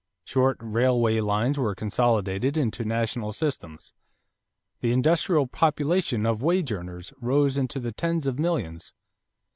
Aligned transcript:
Short 0.25 0.57
railway 0.59 1.19
lines 1.19 1.59
were 1.59 1.75
consolidated 1.75 2.57
into 2.57 2.83
national 2.83 3.33
systems. 3.33 3.93
The 4.79 4.93
industrial 4.93 5.45
population 5.45 6.25
of 6.25 6.41
wage 6.41 6.71
earners 6.71 7.13
rose 7.21 7.55
into 7.55 7.79
the 7.79 7.91
tens 7.91 8.25
of 8.25 8.39
millions. 8.39 8.93